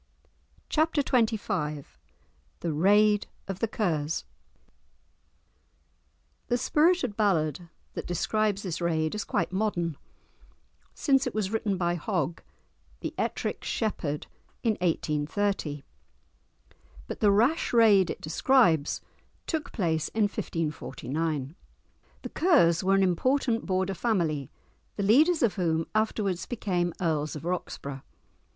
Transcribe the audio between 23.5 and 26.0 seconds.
Border family, the leaders of whom